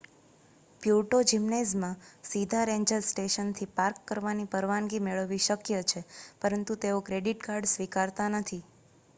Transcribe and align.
Puerto 0.81 1.17
જિમ્નેઝમાં 1.31 1.99
સીધા 2.29 2.63
ranger 2.69 3.05
સ્ટેશનથી 3.05 3.67
પાર્ક 3.75 4.01
કરવાની 4.07 4.47
પરવાનગી 4.51 5.03
મેળવવી 5.03 5.41
શક્ય 5.45 5.83
છે 5.87 6.03
પરંતુ 6.41 6.79
તેઓ 6.81 7.05
ક્રેડિટ 7.07 7.45
કાર્ડ 7.45 7.73
સ્વીકારતા 7.73 8.33
નથી 8.35 8.61